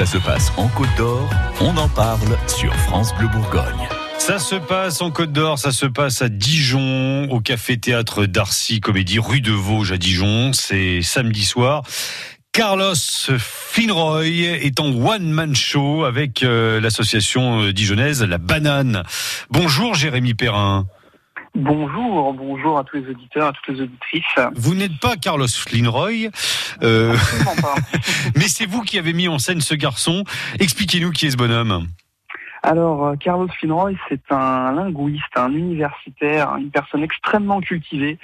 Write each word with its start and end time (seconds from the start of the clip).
Ça 0.00 0.06
se 0.06 0.16
passe 0.16 0.50
en 0.56 0.66
Côte 0.68 0.88
d'Or, 0.96 1.28
on 1.60 1.76
en 1.76 1.86
parle 1.86 2.38
sur 2.46 2.74
France 2.74 3.14
Bleu 3.18 3.28
Bourgogne. 3.28 3.86
Ça 4.16 4.38
se 4.38 4.54
passe 4.54 5.02
en 5.02 5.10
Côte 5.10 5.30
d'Or, 5.30 5.58
ça 5.58 5.72
se 5.72 5.84
passe 5.84 6.22
à 6.22 6.30
Dijon, 6.30 7.28
au 7.30 7.40
Café 7.40 7.76
Théâtre 7.76 8.24
d'Arcy 8.24 8.80
Comédie, 8.80 9.18
rue 9.18 9.42
de 9.42 9.52
Vosges 9.52 9.92
à 9.92 9.98
Dijon. 9.98 10.52
C'est 10.54 11.02
samedi 11.02 11.44
soir. 11.44 11.82
Carlos 12.52 12.94
Finroy 13.36 14.24
est 14.24 14.80
en 14.80 14.86
one-man 14.86 15.54
show 15.54 16.04
avec 16.04 16.44
euh, 16.44 16.80
l'association 16.80 17.64
euh, 17.64 17.72
dijonnaise 17.74 18.22
La 18.22 18.38
Banane. 18.38 19.02
Bonjour 19.50 19.94
Jérémy 19.94 20.32
Perrin. 20.32 20.86
Bonjour, 21.54 22.32
bonjour 22.32 22.78
à 22.78 22.84
tous 22.84 22.96
les 22.96 23.10
auditeurs, 23.10 23.48
à 23.48 23.52
toutes 23.52 23.74
les 23.74 23.82
auditrices. 23.82 24.22
Vous 24.54 24.74
n'êtes 24.74 24.98
pas 25.00 25.16
Carlos 25.16 25.48
Flinroy, 25.48 26.30
euh, 26.82 27.16
pas. 27.60 27.74
mais 28.36 28.46
c'est 28.48 28.66
vous 28.66 28.82
qui 28.82 28.98
avez 28.98 29.12
mis 29.12 29.26
en 29.28 29.38
scène 29.38 29.60
ce 29.60 29.74
garçon. 29.74 30.24
Expliquez-nous 30.60 31.10
qui 31.10 31.26
est 31.26 31.30
ce 31.30 31.36
bonhomme. 31.36 31.88
Alors, 32.62 33.06
euh, 33.06 33.16
Carlos 33.16 33.48
Finroy, 33.58 33.92
c'est 34.08 34.20
un 34.30 34.72
linguiste, 34.72 35.24
un 35.34 35.52
universitaire, 35.52 36.54
une 36.56 36.70
personne 36.70 37.02
extrêmement 37.02 37.60
cultivée 37.60 38.18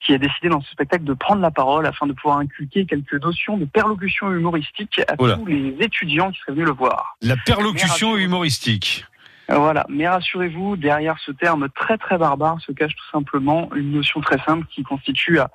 qui 0.00 0.12
a 0.12 0.18
décidé 0.18 0.48
dans 0.48 0.60
ce 0.60 0.70
spectacle 0.70 1.04
de 1.04 1.14
prendre 1.14 1.40
la 1.40 1.50
parole 1.50 1.86
afin 1.86 2.06
de 2.06 2.12
pouvoir 2.12 2.38
inculquer 2.38 2.84
quelques 2.84 3.20
notions 3.22 3.56
de 3.56 3.64
perlocution 3.64 4.30
humoristique 4.30 5.00
à 5.08 5.20
Oula. 5.20 5.36
tous 5.36 5.46
les 5.46 5.74
étudiants 5.80 6.30
qui 6.30 6.38
seraient 6.40 6.52
venus 6.52 6.66
le 6.66 6.74
voir. 6.74 7.16
La 7.22 7.36
perlocution 7.36 8.16
humoristique. 8.16 9.06
Voilà, 9.50 9.84
mais 9.88 10.08
rassurez-vous, 10.08 10.76
derrière 10.76 11.16
ce 11.24 11.32
terme 11.32 11.68
très 11.74 11.98
très 11.98 12.18
barbare 12.18 12.58
se 12.60 12.72
cache 12.72 12.94
tout 12.94 13.10
simplement 13.12 13.68
une 13.74 13.92
notion 13.92 14.20
très 14.20 14.38
simple 14.44 14.66
qui 14.72 14.82
constitue 14.82 15.38
à 15.40 15.50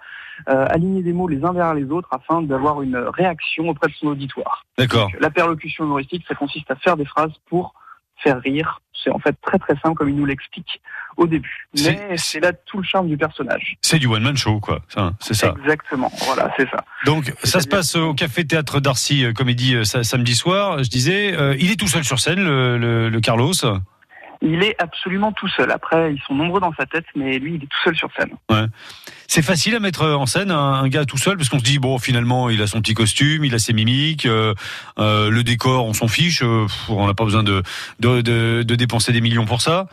euh, 0.49 0.65
aligner 0.69 1.01
des 1.01 1.13
mots 1.13 1.27
les 1.29 1.43
uns 1.45 1.53
derrière 1.53 1.73
les 1.73 1.85
autres 1.91 2.09
afin 2.11 2.41
d'avoir 2.41 2.81
une 2.81 2.97
réaction 2.97 3.69
auprès 3.69 3.87
de 3.87 3.93
son 3.93 4.07
auditoire. 4.07 4.65
D'accord. 4.77 5.09
La 5.19 5.29
perlocution 5.29 5.85
humoristique, 5.85 6.25
ça 6.27 6.35
consiste 6.35 6.69
à 6.69 6.75
faire 6.75 6.97
des 6.97 7.05
phrases 7.05 7.31
pour 7.49 7.73
faire 8.21 8.39
rire. 8.41 8.81
C'est 9.03 9.11
en 9.11 9.19
fait 9.19 9.35
très 9.41 9.59
très 9.59 9.75
simple 9.83 9.95
comme 9.95 10.09
il 10.09 10.15
nous 10.15 10.25
l'explique 10.25 10.81
au 11.17 11.27
début. 11.27 11.67
Mais 11.83 12.17
c'est 12.17 12.39
là 12.39 12.51
tout 12.53 12.77
le 12.79 12.83
charme 12.83 13.07
du 13.07 13.17
personnage. 13.17 13.77
C'est 13.81 13.99
du 13.99 14.07
one-man 14.07 14.35
show, 14.35 14.59
quoi. 14.59 14.81
C'est 15.19 15.33
ça. 15.35 15.53
Exactement, 15.61 16.11
voilà, 16.25 16.51
c'est 16.57 16.67
ça. 16.69 16.83
Donc, 17.05 17.31
ça 17.43 17.59
se 17.61 17.67
passe 17.67 17.95
au 17.95 18.13
Café 18.13 18.45
Théâtre 18.45 18.79
d'Arcy 18.79 19.23
euh, 19.25 19.31
Comédie 19.33 19.75
euh, 19.75 19.83
sa- 19.83 20.03
samedi 20.03 20.33
soir. 20.35 20.83
Je 20.83 20.89
disais, 20.89 21.33
euh, 21.37 21.55
il 21.59 21.71
est 21.71 21.79
tout 21.79 21.87
seul 21.87 22.03
sur 22.03 22.19
scène, 22.19 22.43
le, 22.43 22.77
le- 22.77 23.09
le 23.09 23.19
Carlos. 23.21 23.53
Il 24.41 24.63
est 24.63 24.75
absolument 24.81 25.31
tout 25.31 25.47
seul. 25.49 25.71
Après, 25.71 26.13
ils 26.13 26.21
sont 26.27 26.35
nombreux 26.35 26.59
dans 26.59 26.73
sa 26.77 26.85
tête, 26.85 27.05
mais 27.15 27.39
lui, 27.39 27.55
il 27.55 27.63
est 27.63 27.67
tout 27.67 27.79
seul 27.83 27.95
sur 27.95 28.09
scène. 28.17 28.31
C'est 29.27 29.41
facile 29.41 29.75
à 29.75 29.79
mettre 29.79 30.05
en 30.05 30.25
scène 30.25 30.51
un, 30.51 30.87
gars 30.87 31.05
tout 31.05 31.17
seul 31.17 31.37
parce 31.37 31.49
qu'on 31.49 31.59
se 31.59 31.63
dit 31.63 31.79
bon, 31.79 31.97
finalement, 31.97 32.49
il 32.49 32.61
a 32.61 32.67
son 32.67 32.81
petit 32.81 32.93
costume, 32.93 33.43
il 33.43 33.53
a 33.55 33.59
ses 33.59 33.73
mimiques, 33.73 34.25
euh, 34.25 34.53
euh, 34.99 35.29
le 35.29 35.43
décor, 35.43 35.85
on 35.85 35.93
s'en 35.93 36.07
fiche. 36.07 36.41
euh, 36.43 36.67
on 36.89 37.07
n'a 37.07 37.13
pas 37.13 37.25
besoin 37.25 37.43
de, 37.43 37.63
de, 37.99 38.21
de 38.21 38.75
dépenser 38.75 39.11
des 39.11 39.21
millions 39.21 39.45
pour 39.45 39.61
ça. 39.61 39.87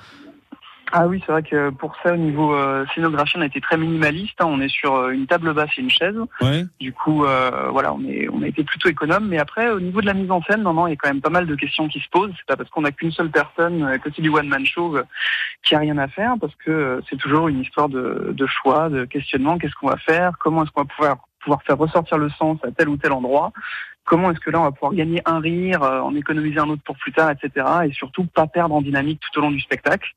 Ah 0.94 1.06
oui, 1.06 1.22
c'est 1.24 1.32
vrai 1.32 1.42
que 1.42 1.70
pour 1.70 1.96
ça, 2.02 2.12
au 2.12 2.16
niveau 2.16 2.54
euh, 2.54 2.84
scénographie, 2.94 3.38
on 3.38 3.40
a 3.40 3.46
été 3.46 3.60
très 3.60 3.78
minimaliste. 3.78 4.38
hein. 4.40 4.46
On 4.46 4.60
est 4.60 4.68
sur 4.68 4.94
euh, 4.94 5.10
une 5.10 5.26
table 5.26 5.54
basse 5.54 5.70
et 5.78 5.80
une 5.80 5.90
chaise. 5.90 6.16
Ouais. 6.40 6.64
Du 6.80 6.92
coup, 6.92 7.24
euh, 7.24 7.68
voilà, 7.70 7.94
on, 7.94 8.04
est, 8.04 8.28
on 8.28 8.42
a 8.42 8.46
été 8.46 8.62
plutôt 8.62 8.88
économe. 8.90 9.28
Mais 9.28 9.38
après, 9.38 9.70
au 9.70 9.80
niveau 9.80 10.00
de 10.02 10.06
la 10.06 10.14
mise 10.14 10.30
en 10.30 10.42
scène, 10.42 10.62
non, 10.62 10.74
non, 10.74 10.86
il 10.86 10.90
y 10.90 10.92
a 10.92 10.96
quand 10.96 11.08
même 11.08 11.22
pas 11.22 11.30
mal 11.30 11.46
de 11.46 11.54
questions 11.54 11.88
qui 11.88 11.98
se 12.00 12.08
posent. 12.10 12.32
C'est 12.36 12.46
pas 12.46 12.56
parce 12.56 12.68
qu'on 12.68 12.82
n'a 12.82 12.92
qu'une 12.92 13.10
seule 13.12 13.30
personne 13.30 13.82
euh, 13.82 13.98
côté 13.98 14.20
du 14.20 14.28
one-man 14.28 14.66
show 14.66 14.96
euh, 14.96 15.04
qui 15.64 15.74
a 15.74 15.78
rien 15.78 15.96
à 15.96 16.08
faire, 16.08 16.34
parce 16.40 16.54
que 16.56 17.00
c'est 17.08 17.16
toujours 17.16 17.48
une 17.48 17.60
histoire 17.60 17.88
de, 17.88 18.32
de 18.36 18.46
choix, 18.46 18.88
de 18.90 19.04
questionnement. 19.04 19.56
Qu'est-ce 19.58 19.74
qu'on 19.80 19.88
va 19.88 19.96
faire? 19.96 20.32
Comment 20.38 20.64
est-ce 20.64 20.72
qu'on 20.72 20.82
va 20.82 20.88
pouvoir, 20.94 21.16
pouvoir 21.42 21.62
faire 21.62 21.78
ressortir 21.78 22.18
le 22.18 22.30
sens 22.30 22.58
à 22.64 22.70
tel 22.70 22.88
ou 22.88 22.96
tel 22.96 23.12
endroit 23.12 23.52
Comment 24.04 24.32
est-ce 24.32 24.40
que 24.40 24.50
là, 24.50 24.58
on 24.60 24.64
va 24.64 24.72
pouvoir 24.72 24.94
gagner 24.94 25.22
un 25.26 25.38
rire, 25.38 25.84
euh, 25.84 26.00
en 26.00 26.16
économiser 26.16 26.58
un 26.58 26.68
autre 26.68 26.82
pour 26.84 26.96
plus 26.96 27.12
tard, 27.12 27.30
etc. 27.30 27.64
Et 27.88 27.92
surtout, 27.92 28.24
pas 28.26 28.48
perdre 28.48 28.74
en 28.74 28.82
dynamique 28.82 29.20
tout 29.20 29.38
au 29.38 29.42
long 29.42 29.52
du 29.52 29.60
spectacle? 29.60 30.08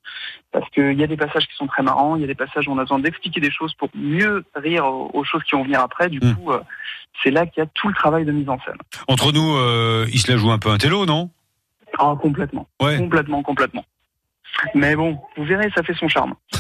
Parce 0.52 0.68
qu'il 0.72 1.00
y 1.00 1.04
a 1.04 1.08
des 1.08 1.18
passages 1.18 1.46
qui 1.46 1.56
sont 1.56 1.68
très 1.68 1.84
marrants, 1.84 2.16
il 2.16 2.22
y 2.22 2.24
a 2.24 2.28
des 2.28 2.34
passages 2.34 2.68
où 2.68 2.72
on 2.72 2.80
a 2.80 2.82
besoin 2.82 2.98
d'expliquer 2.98 3.42
des 3.42 3.52
choses 3.52 3.76
pour 3.76 3.90
mieux 3.94 4.44
rire 4.56 4.88
aux, 4.88 5.24
choses 5.24 5.44
qui 5.44 5.56
vont 5.56 5.64
venir 5.64 5.82
après. 5.82 6.10
Du 6.10 6.18
Mm. 6.18 6.36
coup, 6.36 6.52
euh, 6.52 6.62
c'est 7.24 7.30
là 7.30 7.46
qu'il 7.46 7.62
y 7.62 7.64
a 7.64 7.70
tout 7.76 7.88
le 7.88 7.94
travail 7.94 8.26
de 8.26 8.32
mise 8.32 8.50
en 8.50 8.58
scène. 8.66 8.78
Entre 9.08 9.32
nous, 9.32 9.56
euh, 9.56 10.08
il 10.12 10.20
se 10.20 10.32
la 10.32 10.38
joue 10.40 10.50
un 10.52 10.58
peu 10.58 10.70
un 10.70 10.80
télo, 10.80 11.06
non? 11.06 11.30
Ah, 12.00 12.16
complètement. 12.20 12.68
Ouais. 12.82 12.98
Complètement, 12.98 13.44
complètement. 13.44 13.86
Mais 14.74 14.96
bon, 14.96 15.20
vous 15.38 15.44
verrez, 15.44 15.70
ça 15.76 15.84
fait 15.84 15.94
son 15.94 16.08
charme. 16.08 16.34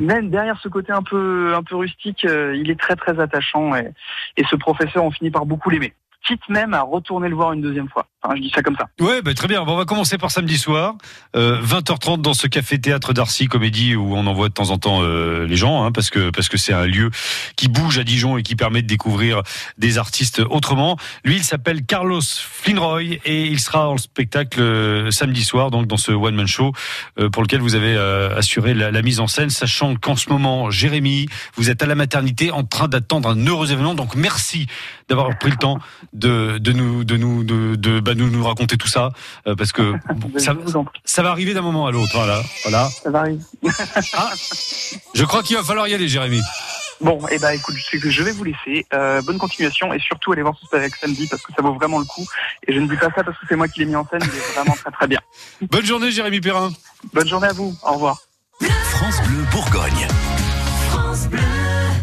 Même 0.00 0.30
derrière 0.30 0.58
ce 0.60 0.68
côté 0.68 0.92
un 0.92 1.02
peu, 1.02 1.54
un 1.54 1.62
peu 1.62 1.76
rustique, 1.76 2.24
euh, 2.24 2.54
il 2.56 2.70
est 2.70 2.78
très 2.78 2.96
très 2.96 3.18
attachant 3.18 3.74
et, 3.74 3.92
et 4.36 4.44
ce 4.44 4.56
professeur, 4.56 5.04
on 5.04 5.10
finit 5.10 5.30
par 5.30 5.46
beaucoup 5.46 5.70
l'aimer. 5.70 5.94
Quitte 6.26 6.48
même 6.48 6.74
à 6.74 6.82
retourner 6.82 7.28
le 7.28 7.36
voir 7.36 7.52
une 7.52 7.62
deuxième 7.62 7.88
fois. 7.88 8.06
Je 8.34 8.40
dis 8.40 8.52
ça 8.52 8.62
comme 8.62 8.76
ça. 8.76 8.88
Ouais, 9.00 9.22
bah, 9.22 9.34
très 9.34 9.46
bien. 9.46 9.64
Bon, 9.64 9.74
on 9.74 9.76
va 9.76 9.84
commencer 9.84 10.18
par 10.18 10.32
samedi 10.32 10.58
soir, 10.58 10.94
euh, 11.36 11.60
20h30 11.62 12.22
dans 12.22 12.34
ce 12.34 12.48
café 12.48 12.80
théâtre 12.80 13.12
d'Arcy 13.12 13.46
Comédie 13.46 13.94
où 13.94 14.16
on 14.16 14.26
envoie 14.26 14.48
de 14.48 14.54
temps 14.54 14.70
en 14.70 14.78
temps 14.78 15.02
euh, 15.02 15.46
les 15.46 15.56
gens, 15.56 15.84
hein, 15.84 15.92
parce 15.92 16.10
que 16.10 16.30
parce 16.30 16.48
que 16.48 16.56
c'est 16.56 16.72
un 16.72 16.86
lieu 16.86 17.10
qui 17.56 17.68
bouge 17.68 17.98
à 17.98 18.04
Dijon 18.04 18.36
et 18.36 18.42
qui 18.42 18.56
permet 18.56 18.82
de 18.82 18.86
découvrir 18.88 19.42
des 19.78 19.98
artistes 19.98 20.42
autrement. 20.50 20.96
Lui, 21.24 21.36
il 21.36 21.44
s'appelle 21.44 21.84
Carlos 21.84 22.20
Flinroy 22.20 23.18
et 23.24 23.46
il 23.46 23.60
sera 23.60 23.88
en 23.88 23.98
spectacle 23.98 24.60
euh, 24.60 25.10
samedi 25.10 25.44
soir, 25.44 25.70
donc 25.70 25.86
dans 25.86 25.96
ce 25.96 26.12
one 26.12 26.34
man 26.34 26.46
show 26.46 26.72
euh, 27.18 27.30
pour 27.30 27.42
lequel 27.42 27.60
vous 27.60 27.74
avez 27.74 27.94
euh, 27.96 28.36
assuré 28.36 28.74
la, 28.74 28.90
la 28.90 29.02
mise 29.02 29.20
en 29.20 29.26
scène, 29.26 29.50
sachant 29.50 29.94
qu'en 29.96 30.16
ce 30.16 30.30
moment, 30.30 30.70
Jérémy, 30.70 31.28
vous 31.54 31.70
êtes 31.70 31.82
à 31.82 31.86
la 31.86 31.94
maternité 31.94 32.50
en 32.50 32.64
train 32.64 32.88
d'attendre 32.88 33.28
un 33.28 33.46
heureux 33.46 33.72
événement. 33.72 33.94
Donc 33.94 34.14
merci 34.16 34.66
d'avoir 35.08 35.36
pris 35.38 35.50
le 35.50 35.56
temps 35.56 35.78
de, 36.16 36.58
de 36.58 36.72
nous 36.72 37.04
de 37.04 37.16
nous 37.16 37.44
de, 37.44 37.76
de 37.76 38.00
bah, 38.00 38.14
nous, 38.14 38.30
nous 38.30 38.44
raconter 38.44 38.76
tout 38.76 38.88
ça 38.88 39.10
euh, 39.46 39.54
parce 39.54 39.72
que 39.72 39.94
ça, 40.36 40.54
ça 41.04 41.22
va 41.22 41.30
arriver 41.30 41.54
d'un 41.54 41.62
moment 41.62 41.86
à 41.86 41.92
l'autre. 41.92 42.12
Voilà, 42.14 42.42
voilà. 42.62 42.88
ça 42.88 43.10
va 43.10 43.20
arriver. 43.20 43.40
Ah, 44.14 44.32
je 45.14 45.24
crois 45.24 45.42
qu'il 45.42 45.56
va 45.56 45.62
falloir 45.62 45.88
y 45.88 45.94
aller, 45.94 46.08
Jérémy. 46.08 46.40
Bon, 47.00 47.26
et 47.28 47.38
ben 47.38 47.50
écoute, 47.50 47.74
c'est 47.90 47.98
que 47.98 48.08
je 48.08 48.22
vais 48.22 48.32
vous 48.32 48.44
laisser. 48.44 48.86
Euh, 48.94 49.20
bonne 49.22 49.38
continuation 49.38 49.92
et 49.92 49.98
surtout 49.98 50.32
allez 50.32 50.42
voir 50.42 50.56
ce 50.58 50.66
spectacle 50.66 50.98
samedi 50.98 51.26
parce 51.26 51.42
que 51.42 51.52
ça 51.54 51.62
vaut 51.62 51.74
vraiment 51.74 51.98
le 51.98 52.06
coup. 52.06 52.24
Et 52.66 52.72
je 52.72 52.80
ne 52.80 52.88
dis 52.88 52.96
pas 52.96 53.10
ça 53.14 53.22
parce 53.22 53.38
que 53.38 53.44
c'est 53.48 53.56
moi 53.56 53.68
qui 53.68 53.80
l'ai 53.80 53.86
mis 53.86 53.96
en 53.96 54.06
scène, 54.08 54.20
il 54.22 54.28
est 54.28 54.54
vraiment 54.54 54.74
très 54.74 54.90
très 54.90 55.06
bien. 55.06 55.20
Bonne 55.60 55.84
journée, 55.84 56.10
Jérémy 56.10 56.40
Perrin. 56.40 56.72
Bonne 57.12 57.28
journée 57.28 57.48
à 57.48 57.52
vous. 57.52 57.76
Au 57.82 57.92
revoir. 57.92 58.18
France 58.60 59.20
Bleu 59.28 59.44
Bourgogne. 59.50 60.08